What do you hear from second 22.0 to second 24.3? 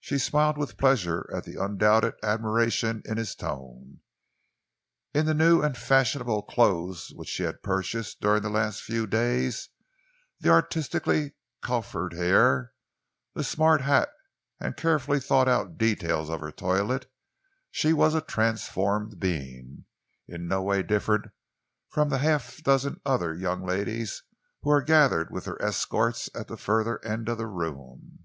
the half a dozen other young ladies